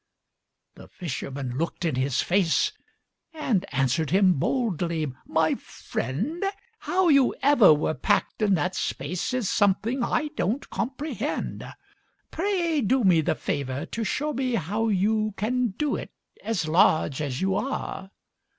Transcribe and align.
The 0.73 0.87
fisherman 0.87 1.59
looked 1.59 1.85
in 1.85 1.93
his 1.93 2.23
face, 2.23 2.71
And 3.35 3.67
answered 3.71 4.09
him 4.09 4.33
boldly: 4.39 5.13
"My 5.27 5.53
friend, 5.53 6.43
How 6.79 7.09
you 7.09 7.35
ever 7.43 7.71
were 7.71 7.93
packed 7.93 8.41
in 8.41 8.55
that 8.55 8.73
space 8.73 9.31
Is 9.31 9.47
something 9.47 10.01
I 10.03 10.29
don't 10.29 10.67
comprehend. 10.71 11.63
Pray 12.31 12.81
do 12.81 13.03
me 13.03 13.21
the 13.21 13.35
favor 13.35 13.85
to 13.85 14.03
show 14.03 14.33
me 14.33 14.55
how 14.55 14.87
you 14.87 15.35
Can 15.37 15.75
do 15.77 15.95
it, 15.97 16.09
as 16.43 16.67
large 16.67 17.21
as 17.21 17.39
you 17.39 17.53
are." 17.53 18.09